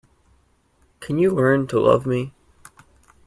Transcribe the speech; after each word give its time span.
Can 0.99 1.19
you 1.19 1.29
learn 1.29 1.67
to 1.67 1.79
love 1.79 2.07
me? 2.07 2.33